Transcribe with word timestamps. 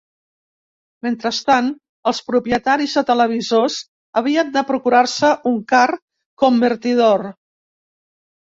Mentrestant, 1.07 1.67
els 2.11 2.21
propietaris 2.29 2.95
de 2.99 3.03
televisors 3.11 3.75
havien 4.23 4.49
de 4.57 4.65
procurar-se 4.73 5.31
un 5.53 5.61
car 5.75 5.87
convertidor. 6.47 7.29